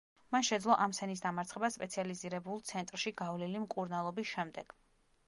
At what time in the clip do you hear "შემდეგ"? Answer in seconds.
4.35-4.75